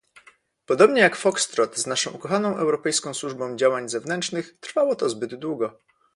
[0.65, 5.79] Podobnie jak fokstrot z naszą ukochaną Europejską Służbą Działań Zewnętrznych, trwało to zbyt długo